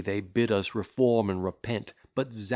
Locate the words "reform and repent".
0.75-1.93